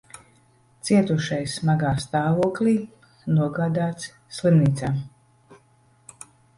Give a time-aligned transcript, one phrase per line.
[0.87, 2.75] Cietušais smagā stāvoklī
[3.37, 4.95] nogādāts slimnīcā.